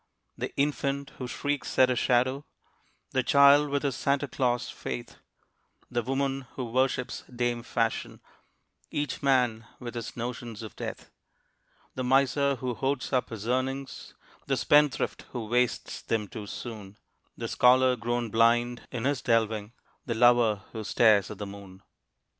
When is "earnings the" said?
13.47-14.57